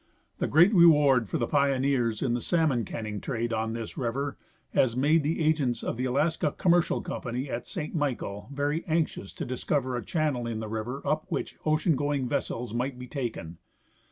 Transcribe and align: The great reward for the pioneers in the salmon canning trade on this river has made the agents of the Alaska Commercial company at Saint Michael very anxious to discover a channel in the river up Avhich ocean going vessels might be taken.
The 0.39 0.47
great 0.47 0.73
reward 0.73 1.29
for 1.29 1.37
the 1.37 1.45
pioneers 1.45 2.23
in 2.23 2.33
the 2.33 2.41
salmon 2.41 2.85
canning 2.85 3.21
trade 3.21 3.53
on 3.53 3.73
this 3.73 3.99
river 3.99 4.35
has 4.73 4.97
made 4.97 5.21
the 5.21 5.45
agents 5.45 5.83
of 5.83 5.95
the 5.95 6.05
Alaska 6.05 6.51
Commercial 6.57 7.03
company 7.03 7.51
at 7.51 7.67
Saint 7.67 7.93
Michael 7.93 8.49
very 8.51 8.83
anxious 8.87 9.31
to 9.33 9.45
discover 9.45 9.95
a 9.95 10.03
channel 10.03 10.47
in 10.47 10.59
the 10.59 10.67
river 10.67 11.03
up 11.05 11.27
Avhich 11.29 11.53
ocean 11.67 11.95
going 11.95 12.27
vessels 12.27 12.73
might 12.73 12.97
be 12.97 13.05
taken. 13.05 13.59